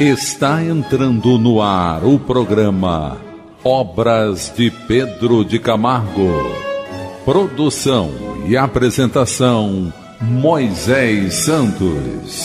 [0.00, 3.20] Está entrando no ar o programa
[3.62, 6.30] Obras de Pedro de Camargo.
[7.26, 8.10] Produção
[8.46, 12.42] e apresentação Moisés Santos.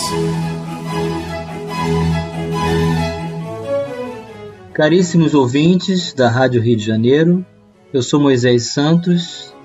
[4.73, 7.45] Caríssimos ouvintes da Rádio Rio de Janeiro,
[7.93, 9.55] eu sou Moisés Santos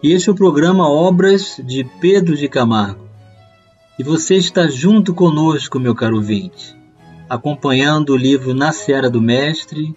[0.00, 3.04] e este é o programa Obras de Pedro de Camargo.
[3.98, 6.75] E você está junto conosco, meu caro ouvinte
[7.28, 9.94] acompanhando o livro Na Seara do Mestre,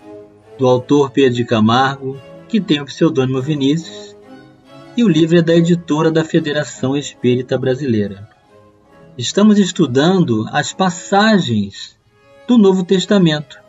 [0.58, 4.16] do autor Pedro de Camargo, que tem o pseudônimo Vinícius,
[4.98, 8.28] e o livro é da editora da Federação Espírita Brasileira.
[9.18, 11.98] Estamos estudando as passagens
[12.48, 13.60] do Novo Testamento,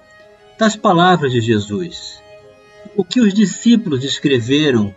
[0.58, 2.22] das palavras de Jesus.
[2.96, 4.94] O que os discípulos escreveram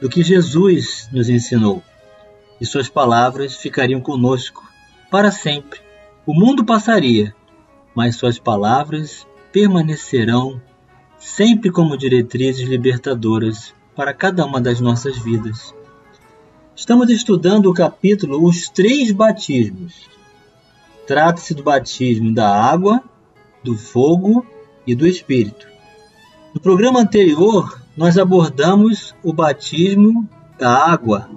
[0.00, 1.82] do que Jesus nos ensinou.
[2.60, 4.66] E suas palavras ficariam conosco
[5.10, 5.80] para sempre.
[6.24, 7.34] O mundo passaria,
[7.94, 10.60] mas suas palavras permanecerão
[11.18, 15.74] sempre como diretrizes libertadoras para cada uma das nossas vidas.
[16.76, 20.08] Estamos estudando o capítulo Os Três Batismos.
[21.06, 23.02] Trata-se do batismo da água,
[23.64, 24.46] do fogo
[24.86, 25.66] e do Espírito.
[26.54, 31.28] No programa anterior, nós abordamos o batismo da água.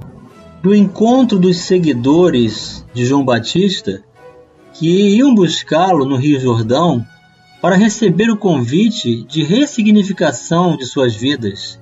[0.61, 4.03] Do encontro dos seguidores de João Batista,
[4.81, 7.05] que iam buscá-lo no Rio Jordão
[7.61, 11.79] para receber o convite de ressignificação de suas vidas,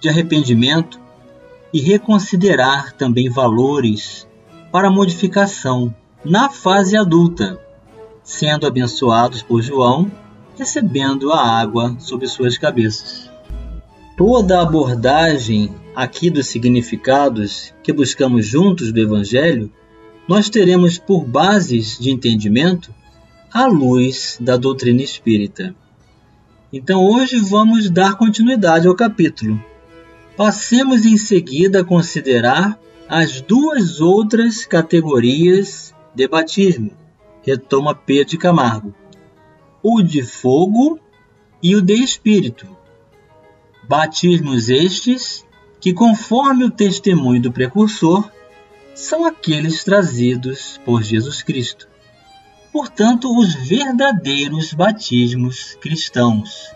[0.00, 0.98] de arrependimento
[1.70, 4.26] e reconsiderar também valores
[4.72, 7.60] para modificação na fase adulta,
[8.22, 10.10] sendo abençoados por João,
[10.56, 13.30] recebendo a água sobre suas cabeças.
[14.16, 19.70] Toda a abordagem aqui dos significados que buscamos juntos do Evangelho
[20.28, 22.94] nós teremos por bases de entendimento
[23.52, 25.74] a luz da doutrina espírita.
[26.72, 29.62] Então hoje vamos dar continuidade ao capítulo.
[30.36, 32.78] Passemos em seguida a considerar
[33.08, 36.92] as duas outras categorias de batismo,
[37.42, 38.94] retoma Pedro de Camargo:
[39.82, 41.00] o de fogo
[41.60, 42.68] e o de espírito.
[43.88, 45.44] Batismos estes
[45.80, 48.30] que, conforme o testemunho do precursor,
[48.94, 51.88] são aqueles trazidos por Jesus Cristo.
[52.72, 56.70] Portanto, os verdadeiros batismos cristãos.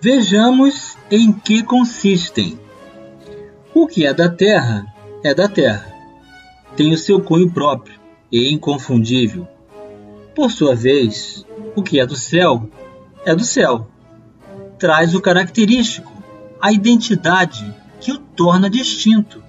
[0.00, 2.58] Vejamos em que consistem.
[3.74, 4.86] O que é da terra
[5.22, 5.92] é da terra.
[6.76, 7.98] Tem o seu cunho próprio
[8.30, 9.46] e inconfundível.
[10.34, 11.44] Por sua vez,
[11.74, 12.68] o que é do céu
[13.24, 13.90] é do céu.
[14.78, 16.12] Traz o característico,
[16.60, 19.42] a identidade que o torna distinto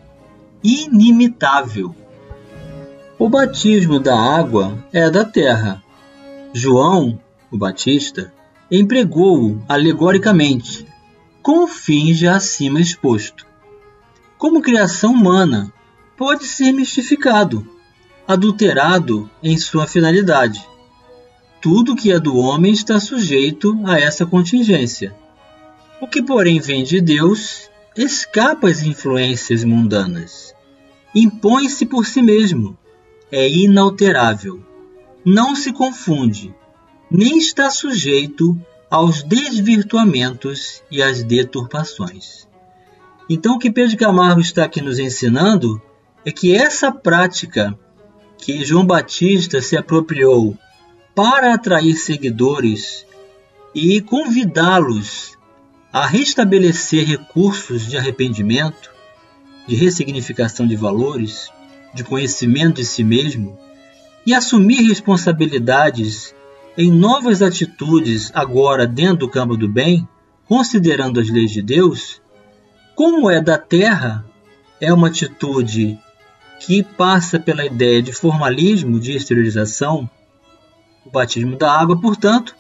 [0.64, 1.96] inimitável.
[3.20, 5.84] O batismo da água é da terra.
[6.54, 7.20] João,
[7.52, 8.32] o Batista,
[8.70, 10.86] empregou-o alegoricamente,
[11.42, 13.46] com o fim já acima exposto.
[14.38, 15.72] Como criação humana,
[16.16, 17.68] pode ser mistificado,
[18.28, 20.68] adulterado em sua finalidade.
[21.62, 25.16] Tudo que é do homem está sujeito a essa contingência.
[26.00, 30.47] O que, porém, vem de Deus escapa às influências mundanas
[31.14, 32.78] impõe-se por si mesmo,
[33.32, 34.64] é inalterável,
[35.26, 36.54] não se confunde,
[37.10, 38.60] nem está sujeito
[38.90, 42.48] aos desvirtuamentos e às deturpações.
[43.30, 45.82] Então, o que Pedro Camargo está aqui nos ensinando
[46.24, 47.78] é que essa prática
[48.38, 50.58] que João Batista se apropriou
[51.14, 53.06] para atrair seguidores
[53.74, 55.38] e convidá-los
[55.92, 58.92] a restabelecer recursos de arrependimento,
[59.68, 61.52] de ressignificação de valores,
[61.94, 63.58] de conhecimento de si mesmo
[64.26, 66.34] e assumir responsabilidades
[66.78, 70.08] em novas atitudes agora dentro do campo do bem,
[70.48, 72.22] considerando as leis de Deus,
[72.96, 74.26] como é da terra,
[74.80, 76.00] é uma atitude
[76.60, 80.10] que passa pela ideia de formalismo, de exteriorização.
[81.06, 82.56] O batismo da água, portanto,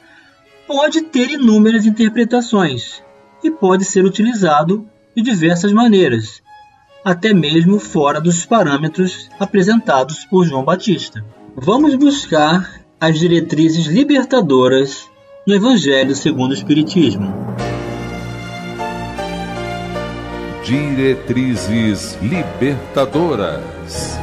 [0.65, 3.01] pode ter inúmeras interpretações
[3.43, 6.41] e pode ser utilizado de diversas maneiras,
[7.07, 11.23] até mesmo fora dos parâmetros apresentados por João Batista.
[11.55, 15.09] Vamos buscar as diretrizes libertadoras
[15.47, 17.33] no Evangelho segundo o Espiritismo.
[20.65, 24.19] Diretrizes libertadoras.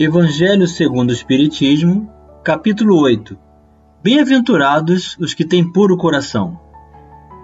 [0.00, 2.10] Evangelho segundo o Espiritismo,
[2.42, 3.36] capítulo 8.
[4.02, 6.65] Bem-aventurados os que têm puro coração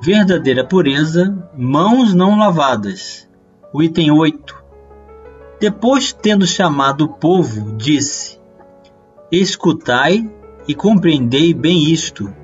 [0.04, 3.28] verdadeira pureza, mãos não lavadas.
[3.72, 4.60] O item 8.
[5.60, 8.37] Depois, tendo chamado o povo, disse:
[9.31, 10.28] Escutai
[10.66, 12.34] e compreendei bem isto.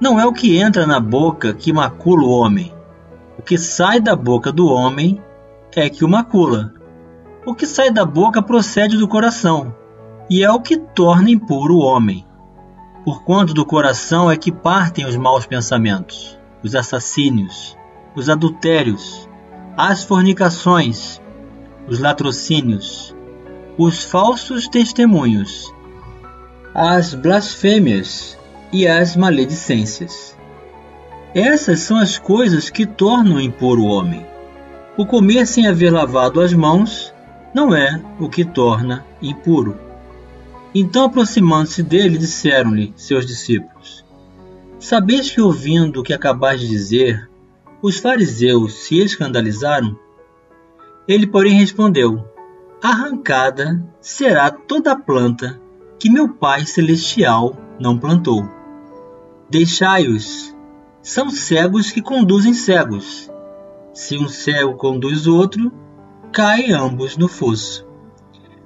[0.00, 2.74] Não é o que entra na boca que macula o homem.
[3.38, 5.22] O que sai da boca do homem
[5.76, 6.74] é que o macula.
[7.46, 9.72] O que sai da boca procede do coração,
[10.28, 12.26] e é o que torna impuro o homem.
[13.04, 17.76] Porquanto do coração é que partem os maus pensamentos, os assassínios,
[18.14, 19.28] os adultérios,
[19.76, 21.20] as fornicações,
[21.88, 23.14] os latrocínios,
[23.76, 25.72] os falsos testemunhos,
[26.74, 28.38] as blasfêmias
[28.72, 30.36] e as maledicências.
[31.34, 34.26] Essas são as coisas que tornam impuro o homem.
[34.96, 37.12] O comer sem haver lavado as mãos
[37.54, 39.78] não é o que torna impuro.
[40.74, 44.01] Então, aproximando-se dele, disseram-lhe seus discípulos:
[44.82, 47.30] Sabeis que, ouvindo o que acabais de dizer,
[47.80, 49.96] os fariseus se escandalizaram?
[51.06, 52.28] Ele, porém, respondeu:
[52.82, 55.60] Arrancada será toda a planta
[56.00, 58.42] que meu Pai Celestial não plantou.
[59.48, 60.52] Deixai-os,
[61.00, 63.30] são cegos que conduzem cegos.
[63.94, 65.72] Se um cego conduz outro,
[66.32, 67.86] caem ambos no fosso.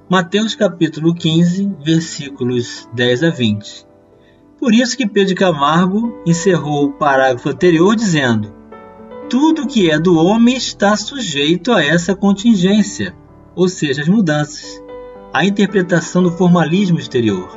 [0.09, 3.86] Mateus capítulo 15, versículos 10 a 20.
[4.59, 8.53] Por isso que Pedro Camargo encerrou o parágrafo anterior dizendo:
[9.29, 13.15] Tudo que é do homem está sujeito a essa contingência,
[13.55, 14.83] ou seja, as mudanças,
[15.31, 17.49] a interpretação do formalismo exterior.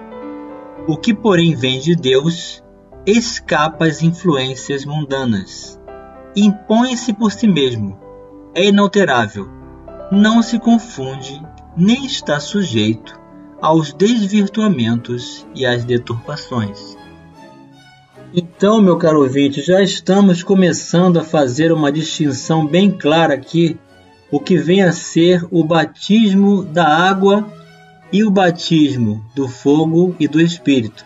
[0.87, 2.63] O que, porém, vem de Deus
[3.07, 5.81] escapa às influências mundanas,
[6.37, 7.99] impõe-se por si mesmo,
[8.55, 9.49] é inalterável,
[10.13, 11.41] não se confunde
[11.77, 13.20] nem está sujeito
[13.61, 16.97] aos desvirtuamentos e às deturpações.
[18.33, 23.77] Então, meu caro ouvinte, já estamos começando a fazer uma distinção bem clara aqui,
[24.31, 27.45] o que vem a ser o batismo da água
[28.13, 31.05] e o batismo do fogo e do Espírito.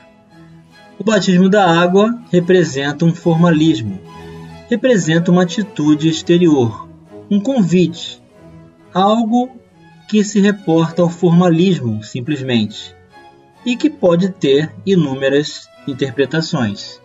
[0.99, 3.99] O batismo da água representa um formalismo,
[4.69, 6.89] representa uma atitude exterior,
[7.31, 8.23] um convite,
[8.93, 9.51] algo
[10.15, 12.95] que se reporta ao formalismo simplesmente
[13.67, 17.01] e que pode ter inúmeras interpretações.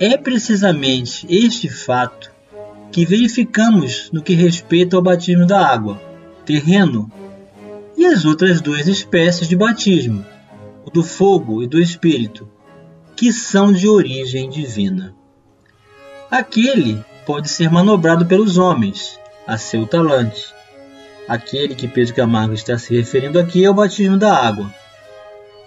[0.00, 2.32] É precisamente este fato
[2.90, 6.02] que verificamos no que respeita ao batismo da água,
[6.44, 7.08] terreno,
[7.96, 10.26] e as outras duas espécies de batismo,
[10.84, 12.50] o do fogo e do espírito,
[13.14, 15.14] que são de origem divina.
[16.28, 19.16] Aquele pode ser manobrado pelos homens,
[19.46, 20.57] a seu talante,
[21.28, 24.72] Aquele que Pedro Camargo está se referindo aqui é o batismo da água.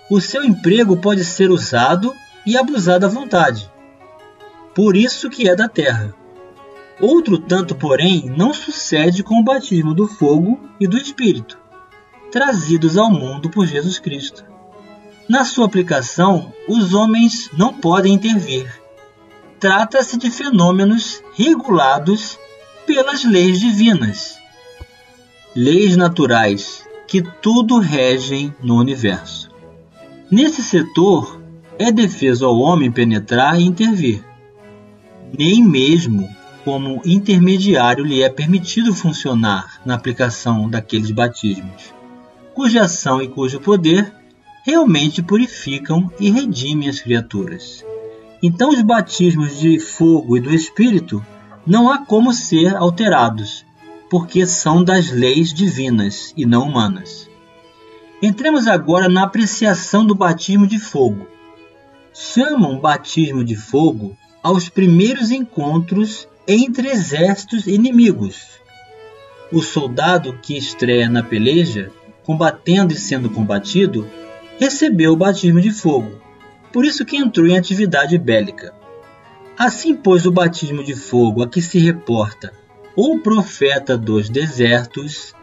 [0.09, 2.11] O seu emprego pode ser usado
[2.47, 3.71] e abusado à vontade.
[4.73, 6.15] Por isso que é da terra.
[6.99, 11.59] Outro tanto, porém, não sucede com o batismo do fogo e do Espírito,
[12.31, 14.43] trazidos ao mundo por Jesus Cristo.
[15.29, 18.81] Na sua aplicação, os homens não podem intervir.
[19.59, 22.39] Trata-se de fenômenos regulados
[22.87, 24.40] pelas leis divinas
[25.55, 29.51] leis naturais que tudo regem no universo.
[30.29, 31.41] Nesse setor,
[31.77, 34.23] é defeso ao homem penetrar e intervir.
[35.37, 36.29] Nem mesmo
[36.63, 41.93] como intermediário lhe é permitido funcionar na aplicação daqueles batismos,
[42.53, 44.13] cuja ação e cujo poder
[44.63, 47.83] realmente purificam e redimem as criaturas.
[48.41, 51.25] Então, os batismos de fogo e do Espírito
[51.65, 53.65] não há como ser alterados,
[54.11, 57.29] porque são das leis divinas e não humanas.
[58.21, 61.25] Entremos agora na apreciação do batismo de fogo.
[62.13, 68.47] Chamam batismo de fogo aos primeiros encontros entre exércitos inimigos.
[69.49, 71.89] O soldado que estreia na peleja,
[72.25, 74.05] combatendo e sendo combatido,
[74.59, 76.21] recebeu o batismo de fogo,
[76.73, 78.73] por isso que entrou em atividade bélica.
[79.57, 82.59] Assim, pois, o batismo de fogo a que se reporta
[82.95, 85.33] o profeta dos desertos,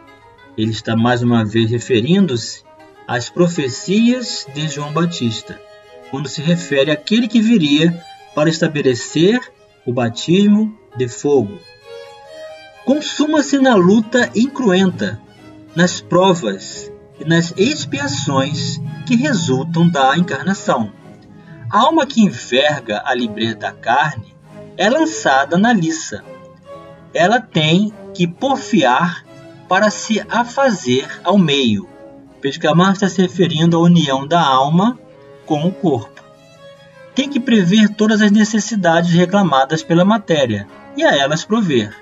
[0.57, 2.63] ele está mais uma vez referindo-se
[3.07, 5.59] às profecias de João Batista,
[6.11, 8.03] quando se refere àquele que viria
[8.35, 9.39] para estabelecer
[9.85, 11.57] o batismo de fogo.
[12.85, 15.19] Consuma-se na luta incruenta,
[15.75, 20.91] nas provas e nas expiações que resultam da encarnação.
[21.71, 24.35] A alma que enverga a libreza da carne
[24.77, 26.23] é lançada na liça
[27.13, 29.25] ela tem que porfiar
[29.67, 31.87] para se afazer ao meio.
[32.41, 34.97] Pescamar está se referindo à união da alma
[35.45, 36.23] com o corpo.
[37.13, 41.95] Tem que prever todas as necessidades reclamadas pela matéria e a elas prover.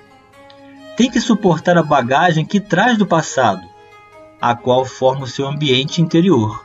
[0.96, 3.66] Tem que suportar a bagagem que traz do passado,
[4.40, 6.64] a qual forma o seu ambiente interior.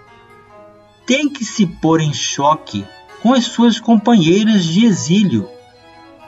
[1.05, 2.85] tem que se pôr em choque
[3.21, 5.49] com as suas companheiras de exílio,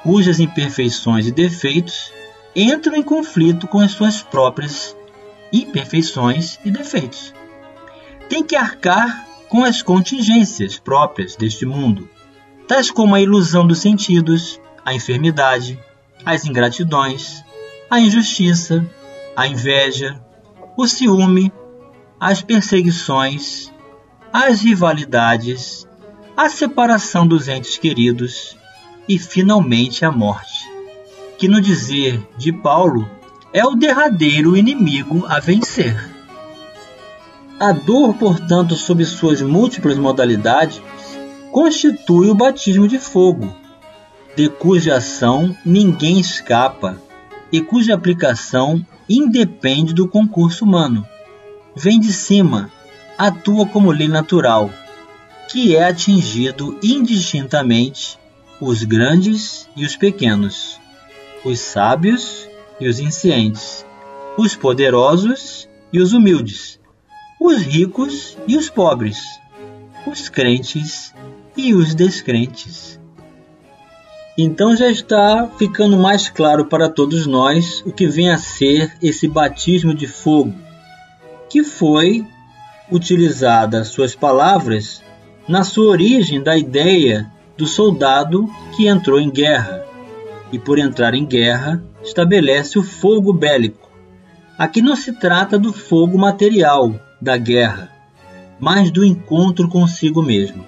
[0.06, 2.14] cujas imperfeições e defeitos
[2.56, 4.96] entram em conflito com as suas próprias
[5.52, 7.34] imperfeições e defeitos.
[8.30, 12.08] Tem que arcar com as contingências próprias deste mundo,
[12.68, 15.80] tais como a ilusão dos sentidos, a enfermidade,
[16.24, 17.44] as ingratidões,
[17.90, 18.86] a injustiça,
[19.36, 20.24] a inveja,
[20.78, 21.52] o ciúme,
[22.20, 23.74] as perseguições,
[24.32, 25.88] as rivalidades,
[26.38, 28.56] a separação dos entes queridos
[29.08, 30.70] e, finalmente, a morte,
[31.38, 33.10] que, no dizer de Paulo,
[33.54, 35.96] é o derradeiro inimigo a vencer.
[37.60, 40.82] A dor, portanto, sob suas múltiplas modalidades,
[41.52, 43.56] constitui o batismo de fogo,
[44.36, 47.02] de cuja ação ninguém escapa
[47.52, 51.08] e cuja aplicação independe do concurso humano.
[51.74, 52.70] Vem de cima,
[53.18, 54.70] atua como lei natural,
[55.50, 58.18] que é atingido indistintamente
[58.60, 60.80] os grandes e os pequenos,
[61.44, 62.48] os sábios
[62.80, 63.86] e os inscientes,
[64.38, 66.80] os poderosos e os humildes,
[67.40, 69.20] os ricos e os pobres,
[70.08, 71.14] os crentes
[71.58, 73.00] e os descrentes.
[74.38, 79.28] Então já está ficando mais claro para todos nós o que vem a ser esse
[79.28, 80.54] batismo de fogo,
[81.50, 82.26] que foi
[82.92, 85.02] utilizada suas palavras
[85.48, 89.86] na sua origem da ideia do soldado que entrou em guerra
[90.52, 93.90] e por entrar em guerra estabelece o fogo bélico.
[94.58, 97.92] Aqui não se trata do fogo material da guerra,
[98.60, 100.66] mas do encontro consigo mesmo,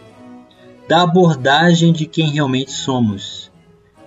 [0.88, 3.48] da abordagem de quem realmente somos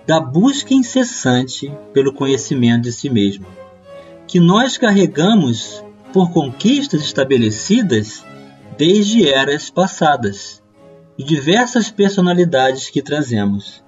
[0.05, 3.45] da busca incessante pelo conhecimento de si mesmo,
[4.27, 8.25] que nós carregamos por conquistas estabelecidas
[8.77, 10.60] desde eras passadas
[11.17, 13.83] diversas personalidades que trazemos,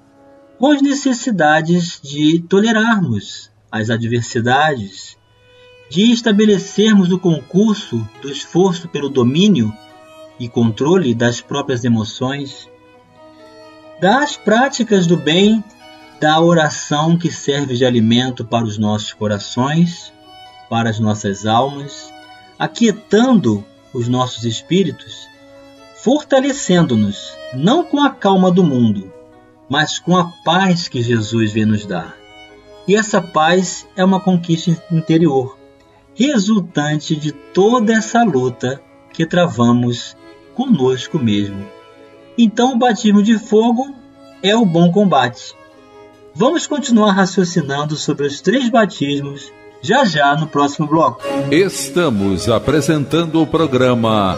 [0.59, 5.17] com as necessidades de tolerarmos as adversidades,
[5.89, 9.73] de estabelecermos o concurso do esforço pelo domínio
[10.39, 12.69] e controle das próprias emoções,
[13.99, 15.63] das práticas do bem
[16.19, 20.13] da oração que serve de alimento para os nossos corações,
[20.69, 22.13] para as nossas almas,
[22.57, 23.63] aquietando
[23.93, 25.27] os nossos espíritos,
[26.03, 29.11] fortalecendo-nos não com a calma do mundo,
[29.69, 32.15] mas com a paz que Jesus vem nos dar.
[32.87, 35.57] E essa paz é uma conquista interior,
[36.13, 38.81] resultante de toda essa luta
[39.11, 40.15] que travamos
[40.53, 41.65] conosco mesmo.
[42.37, 43.95] Então, o batismo de fogo
[44.41, 45.55] é o bom combate
[46.35, 49.51] Vamos continuar raciocinando sobre os três batismos
[49.83, 51.21] já já no próximo bloco.
[51.51, 54.35] Estamos apresentando o programa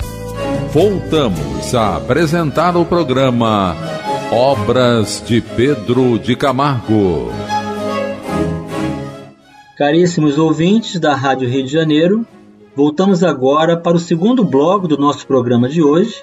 [0.72, 3.74] Voltamos a apresentar o programa
[4.30, 7.32] Obras de Pedro de Camargo.
[9.76, 12.26] Caríssimos ouvintes da Rádio Rio de Janeiro,
[12.74, 16.22] Voltamos agora para o segundo bloco do nosso programa de hoje,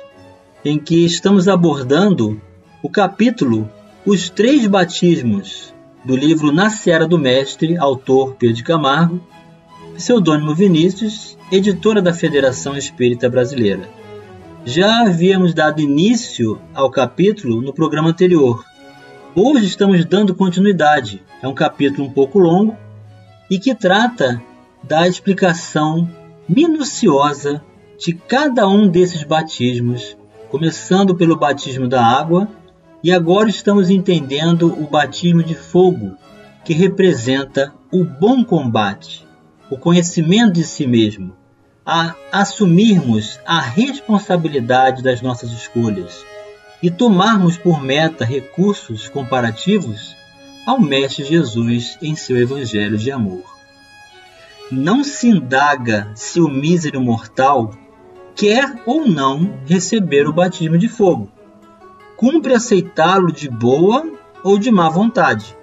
[0.64, 2.42] em que estamos abordando
[2.82, 3.70] o capítulo
[4.06, 5.74] Os Três Batismos,
[6.06, 9.20] do livro Na Seara do Mestre, autor Pedro Camargo,
[9.96, 13.90] pseudônimo Vinícius, editora da Federação Espírita Brasileira.
[14.64, 18.64] Já havíamos dado início ao capítulo no programa anterior.
[19.36, 21.22] Hoje estamos dando continuidade.
[21.42, 22.74] É um capítulo um pouco longo
[23.50, 24.42] e que trata
[24.82, 26.10] da explicação
[26.48, 27.62] minuciosa
[28.00, 30.18] de cada um desses batismos,
[30.50, 32.48] começando pelo batismo da água,
[33.04, 36.16] e agora estamos entendendo o batismo de fogo,
[36.64, 39.28] que representa o bom combate,
[39.70, 41.34] o conhecimento de si mesmo,
[41.86, 46.26] a assumirmos a responsabilidade das nossas escolhas
[46.82, 50.16] e tomarmos por meta recursos comparativos
[50.66, 53.57] ao Mestre Jesus em seu Evangelho de amor
[54.72, 57.72] não se indaga se o mísero mortal
[58.36, 61.32] quer ou não receber o batismo de fogo.
[62.16, 64.06] Cumpre aceitá-lo de boa
[64.44, 65.56] ou de má vontade,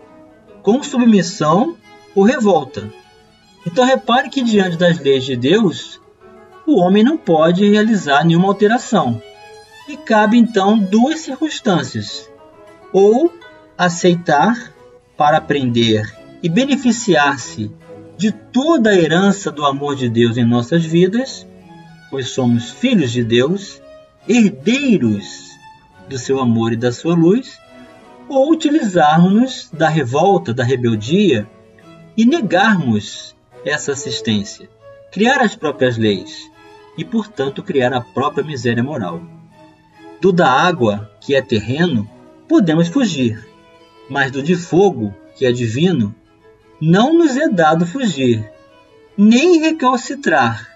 [0.62, 1.76] com submissão
[2.14, 2.90] ou revolta.
[3.66, 6.00] Então repare que diante das leis de Deus,
[6.66, 9.20] o homem não pode realizar nenhuma alteração.
[9.88, 12.30] E cabe então duas circunstâncias:
[12.92, 13.32] ou
[13.76, 14.73] aceitar
[15.16, 16.02] para aprender
[16.42, 17.70] e beneficiar-se
[18.16, 21.47] de toda a herança do amor de Deus em nossas vidas,
[22.11, 23.83] pois somos filhos de Deus,
[24.28, 25.50] herdeiros
[26.09, 27.59] do seu amor e da sua luz,
[28.28, 31.49] ou utilizarmos-nos da revolta, da rebeldia
[32.16, 34.68] e negarmos essa assistência,
[35.11, 36.50] criar as próprias leis
[36.97, 39.21] e, portanto, criar a própria miséria moral.
[40.21, 42.09] Do da água, que é terreno,
[42.49, 43.47] podemos fugir,
[44.09, 46.14] mas do de fogo, que é divino,
[46.81, 48.49] não nos é dado fugir,
[49.16, 50.69] nem recalcitrar.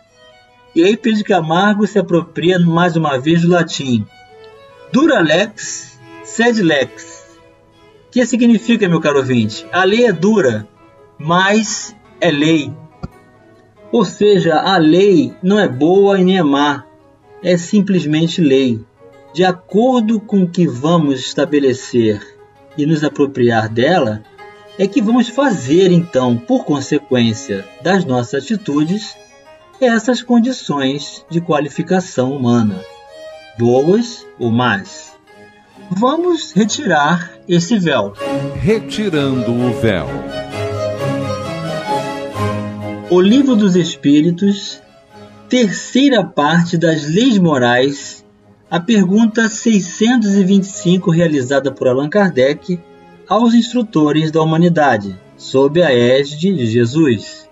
[0.75, 4.07] E aí Pedro Camargo se apropria mais uma vez do latim
[4.93, 7.39] dura lex, sed lex.
[8.11, 9.67] Que significa, meu caro ouvinte?
[9.71, 10.67] A lei é dura,
[11.19, 12.73] mas é lei.
[13.93, 16.85] Ou seja, a lei não é boa e nem é má,
[17.43, 18.81] é simplesmente lei.
[19.33, 22.21] De acordo com o que vamos estabelecer
[22.77, 24.23] e nos apropriar dela,
[24.79, 29.17] é que vamos fazer então, por consequência das nossas atitudes,
[29.81, 32.81] essas condições de qualificação humana,
[33.59, 35.17] boas ou más.
[35.91, 38.13] Vamos retirar esse véu.
[38.61, 40.07] Retirando o véu.
[43.11, 44.81] O Livro dos Espíritos,
[45.49, 48.25] terceira parte das Leis Morais,
[48.71, 52.79] a pergunta 625 realizada por Allan Kardec
[53.29, 57.49] aos instrutores da humanidade, sob a égide de Jesus.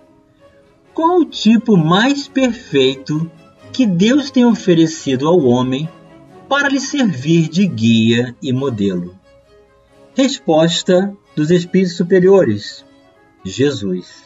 [0.93, 3.29] Qual o tipo mais perfeito
[3.71, 5.87] que Deus tem oferecido ao homem
[6.49, 9.15] para lhe servir de guia e modelo?
[10.15, 12.83] Resposta dos Espíritos Superiores:
[13.45, 14.25] Jesus.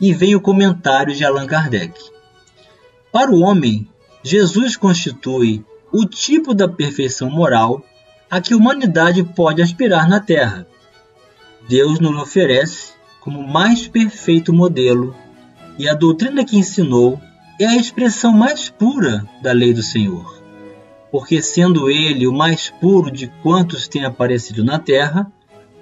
[0.00, 2.00] E vem o comentário de Allan Kardec.
[3.12, 3.86] Para o homem,
[4.22, 7.84] Jesus constitui o tipo da perfeição moral
[8.34, 10.66] a que a humanidade pode aspirar na Terra.
[11.68, 15.14] Deus nos oferece como mais perfeito modelo,
[15.78, 17.20] e a doutrina que ensinou
[17.60, 20.42] é a expressão mais pura da lei do Senhor.
[21.12, 25.30] Porque, sendo ele o mais puro de quantos têm aparecido na terra,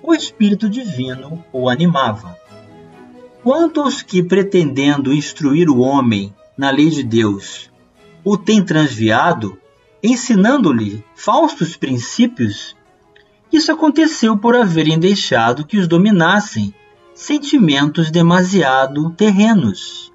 [0.02, 2.36] o Espírito Divino o animava.
[3.42, 7.70] Quanto aos que, pretendendo instruir o homem na lei de Deus,
[8.22, 9.58] o têm transviado,
[10.02, 12.76] ensinando-lhe falsos princípios,
[13.52, 16.74] isso aconteceu por haverem deixado que os dominassem
[17.14, 20.10] sentimentos demasiado terrenos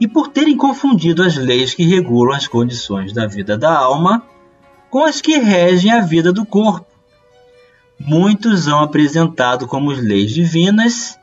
[0.00, 4.26] e por terem confundido as leis que regulam as condições da vida da alma
[4.90, 6.86] com as que regem a vida do corpo.
[7.98, 11.18] Muitos são apresentado como leis divinas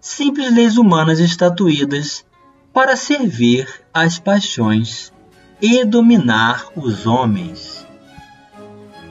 [0.00, 2.26] simples leis humanas estatuídas
[2.72, 5.13] para servir às paixões
[5.60, 7.86] e dominar os homens.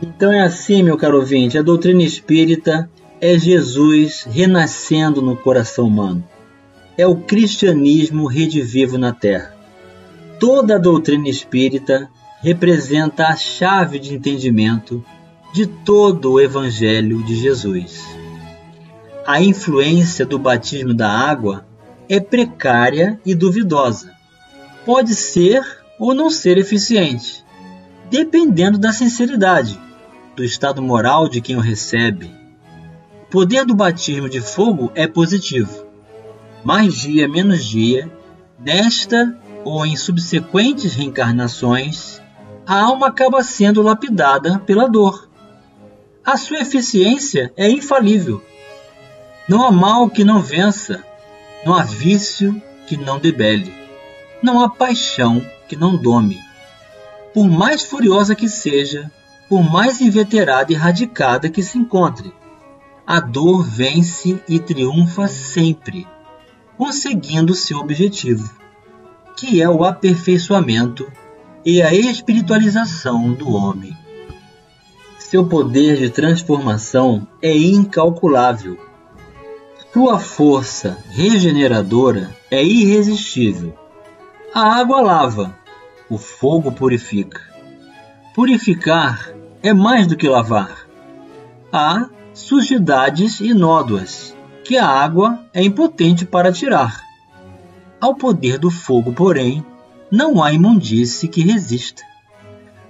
[0.02, 2.90] Então é assim, meu caro ouvinte, a doutrina espírita
[3.22, 6.24] é Jesus renascendo no coração humano.
[6.98, 9.56] É o cristianismo redivivo na terra.
[10.40, 12.10] Toda a doutrina espírita
[12.42, 15.04] representa a chave de entendimento
[15.54, 18.24] de todo o evangelho de Jesus
[19.26, 21.66] a influência do batismo da água
[22.10, 24.12] é precária e duvidosa.
[24.86, 25.64] Pode ser
[26.00, 27.44] ou não ser eficiente,
[28.10, 29.80] dependendo da sinceridade,
[30.36, 32.32] do estado moral de quem o recebe.
[33.24, 35.86] O poder do batismo de fogo é positivo.
[36.64, 38.12] Mais dia, menos dia,
[38.60, 42.22] nesta ou em subsequentes reencarnações,
[42.66, 45.30] a alma acaba sendo lapidada pela dor.
[46.26, 48.42] A sua eficiência é infalível
[49.48, 51.04] não há mal que não vença,
[51.66, 53.74] não há vício que não debele,
[54.42, 56.40] não há paixão que não dome.
[57.34, 59.12] Por mais furiosa que seja,
[59.50, 62.34] por mais inveterada e radicada que se encontre,
[63.06, 66.08] a dor vence e triunfa sempre,
[66.78, 68.50] conseguindo seu objetivo,
[69.38, 71.12] que é o aperfeiçoamento
[71.66, 73.98] e a espiritualização do homem.
[75.20, 78.78] Seu poder de transformação é incalculável
[79.94, 83.78] sua força regeneradora é irresistível.
[84.56, 85.58] A água lava,
[86.08, 87.42] o fogo purifica.
[88.36, 90.88] Purificar é mais do que lavar.
[91.72, 97.02] Há sujidades e nódoas que a água é impotente para tirar.
[98.00, 99.66] Ao poder do fogo, porém,
[100.12, 102.04] não há imundície que resista.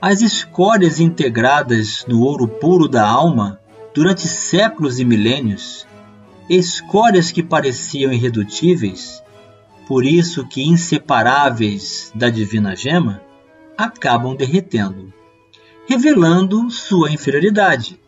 [0.01, 3.57] As escórias integradas no ouro puro da alma
[3.95, 5.87] durante séculos e milênios
[6.49, 9.22] escórias que pareciam irredutíveis,
[9.87, 13.21] por isso que inseparáveis da divina gema,
[13.77, 15.13] acabam derretendo,
[15.87, 17.99] revelando sua inferioridade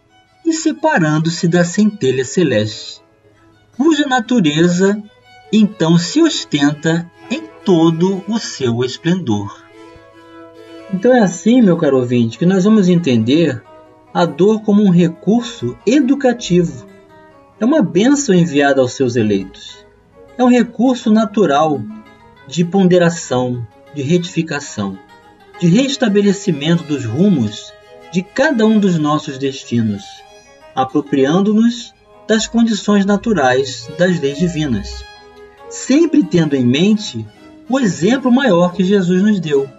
[0.46, 3.02] e separando-se da centelha celeste,
[3.76, 5.02] cuja natureza
[5.52, 9.64] então se ostenta em todo o seu esplendor.
[10.94, 13.62] Então é assim, meu caro ouvinte, que nós vamos entender
[14.14, 16.86] a dor como um recurso educativo.
[17.60, 19.85] É uma bênção enviada aos seus eleitos.
[20.38, 21.82] É um recurso natural
[22.48, 25.00] de ponderação, de retificação,
[25.60, 27.74] de restabelecimento dos rumos
[28.12, 30.04] de cada um dos nossos destinos,
[30.76, 31.94] apropriando-nos
[32.28, 35.06] das condições naturais das leis divinas,
[35.70, 37.26] sempre tendo em mente
[37.70, 39.70] o exemplo maior que Jesus nos deu,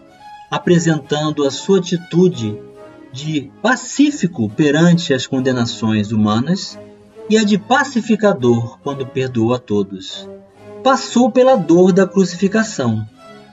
[0.51, 2.59] apresentando a sua atitude
[3.12, 6.79] de pacífico perante as condenações humanas
[7.29, 10.29] e a de pacificador quando perdoa a todos.
[10.87, 13.05] Passou pela dor da crucificação,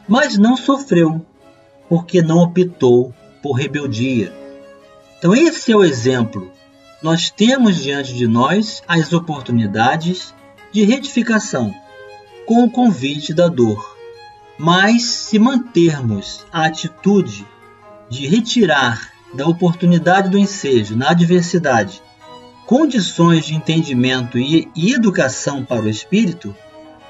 [0.08, 1.26] mas não sofreu,
[1.90, 4.32] porque não optou por rebeldia.
[5.18, 6.52] Então, esse é o exemplo.
[7.02, 10.32] Nós temos diante de nós as oportunidades
[10.72, 11.74] de retificação
[12.46, 13.98] com o convite da dor.
[14.56, 17.48] Mas, se mantermos a atitude
[18.12, 22.00] de retirar da oportunidade do ensejo na adversidade
[22.68, 26.56] condições de entendimento e, educação para o espírito,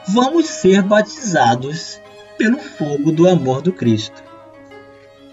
[0.07, 1.99] vamos ser batizados
[2.37, 4.23] pelo fogo do amor do Cristo.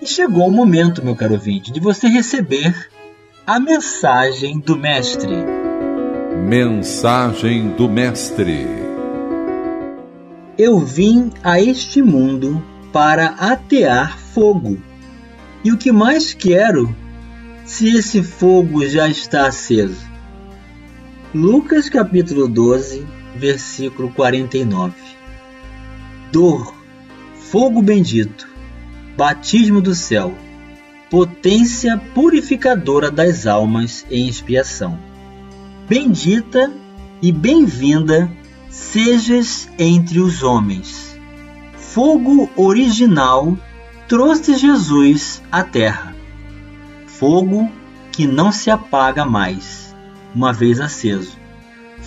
[0.00, 2.90] E chegou o momento, meu caro ouvinte, de você receber
[3.46, 5.34] a mensagem do Mestre.
[6.46, 8.66] Mensagem do Mestre.
[10.56, 14.78] Eu vim a este mundo para atear fogo
[15.62, 16.94] e o que mais quero
[17.64, 20.08] se esse fogo já está aceso?
[21.34, 24.94] Lucas capítulo 12, versículo 49.
[26.32, 26.74] Dor,
[27.50, 28.48] fogo bendito,
[29.16, 30.34] batismo do céu,
[31.10, 34.98] potência purificadora das almas em expiação.
[35.88, 36.72] Bendita
[37.20, 38.30] e bem-vinda
[38.68, 41.18] sejas entre os homens.
[41.76, 43.58] Fogo original
[44.06, 46.14] trouxe Jesus à terra.
[47.06, 47.68] Fogo
[48.12, 49.94] que não se apaga mais,
[50.34, 51.39] uma vez aceso.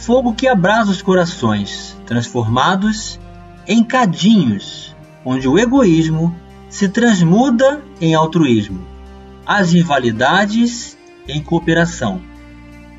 [0.06, 3.18] Fogo que abrasa os corações, transformados
[3.66, 6.36] em cadinhos, onde o egoísmo
[6.68, 8.86] se transmuda em altruísmo,
[9.46, 12.22] as rivalidades em cooperação,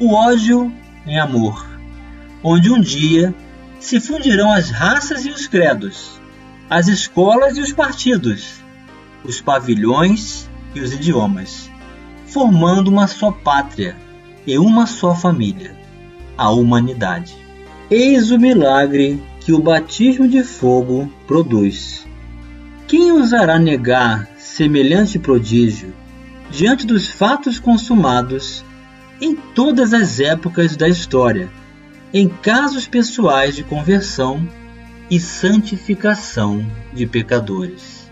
[0.01, 0.73] o ódio
[1.07, 1.67] em amor,
[2.43, 3.35] onde um dia
[3.79, 6.19] se fundirão as raças e os credos,
[6.71, 8.62] as escolas e os partidos,
[9.23, 11.71] os pavilhões e os idiomas,
[12.27, 13.95] formando uma só pátria
[14.47, 15.84] e uma só família,
[16.37, 17.37] a humanidade.
[17.90, 22.07] Eis o milagre que o batismo de fogo produz.
[22.87, 25.92] Quem ousará negar semelhante prodígio
[26.51, 28.64] diante dos fatos consumados
[29.20, 31.49] em todas as épocas da história,
[32.12, 34.47] em casos pessoais de conversão
[35.11, 38.11] e santificação de pecadores?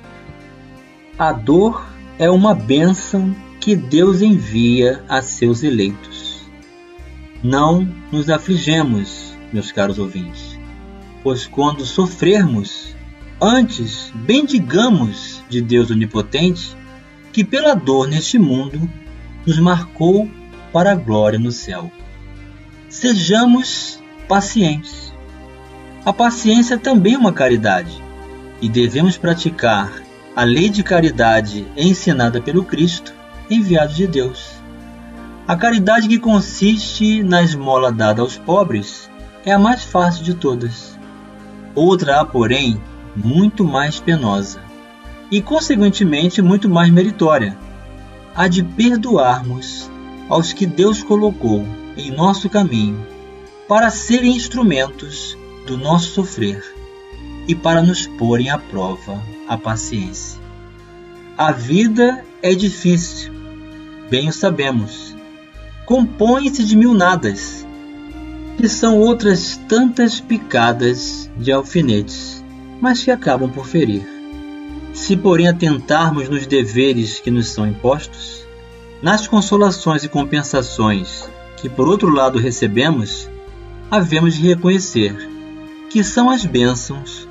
[1.18, 1.86] A dor
[2.18, 6.11] é uma bênção que Deus envia a seus eleitos.
[7.42, 10.56] Não nos afligemos, meus caros ouvintes,
[11.24, 12.94] pois quando sofrermos,
[13.40, 16.76] antes bendigamos de Deus Onipotente,
[17.32, 18.88] que pela dor neste mundo
[19.44, 20.30] nos marcou
[20.72, 21.90] para a glória no céu.
[22.88, 25.12] Sejamos pacientes.
[26.04, 28.00] A paciência também é uma caridade
[28.60, 29.90] e devemos praticar
[30.36, 33.12] a lei de caridade ensinada pelo Cristo,
[33.50, 34.61] enviado de Deus.
[35.46, 39.10] A caridade que consiste na esmola dada aos pobres
[39.44, 40.96] é a mais fácil de todas.
[41.74, 42.80] Outra há, porém,
[43.16, 44.60] muito mais penosa
[45.32, 47.58] e, consequentemente, muito mais meritória:
[48.36, 49.90] a de perdoarmos
[50.28, 53.04] aos que Deus colocou em nosso caminho
[53.66, 56.62] para serem instrumentos do nosso sofrer
[57.48, 60.40] e para nos porem à prova a paciência.
[61.36, 63.32] A vida é difícil,
[64.08, 65.11] bem o sabemos.
[65.84, 67.66] Compõe-se de mil nadas,
[68.56, 72.44] que são outras tantas picadas de alfinetes,
[72.80, 74.06] mas que acabam por ferir.
[74.92, 78.46] Se, porém, atentarmos nos deveres que nos são impostos,
[79.02, 83.28] nas consolações e compensações que, por outro lado, recebemos,
[83.90, 85.28] havemos de reconhecer
[85.90, 87.28] que são as bênçãos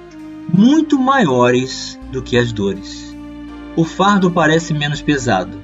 [0.53, 3.15] muito maiores do que as dores.
[3.75, 5.61] O fardo parece menos pesado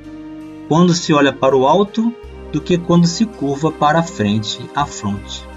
[0.68, 2.14] quando se olha para o alto
[2.52, 5.48] do que quando se curva para frente, a fronte.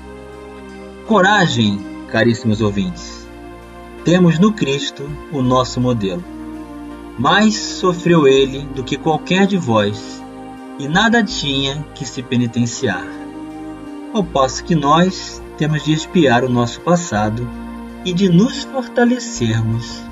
[1.07, 3.27] Coragem, caríssimos ouvintes.
[4.05, 6.25] temos no Cristo o nosso modelo.
[7.19, 10.23] Mais sofreu ele do que qualquer de vós,
[10.79, 13.07] e nada tinha que se penitenciar.
[14.15, 17.47] Ao passo que nós temos de espiar o nosso passado
[18.05, 20.03] e de nos fortalecermos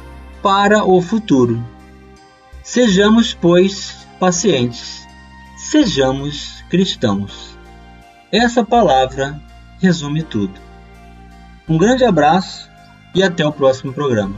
[0.42, 1.64] para o futuro.
[2.62, 5.06] Sejamos, pois, pacientes,
[5.56, 7.56] sejamos cristãos.
[8.30, 9.40] Essa palavra
[9.80, 10.54] resume tudo.
[11.68, 12.68] Um grande abraço
[13.14, 14.36] e até o próximo programa.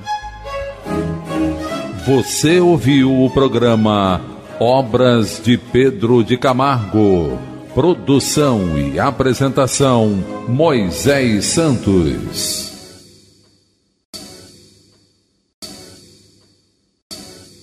[2.06, 4.20] Você ouviu o programa
[4.58, 7.38] Obras de Pedro de Camargo.
[7.74, 12.69] Produção e apresentação Moisés Santos.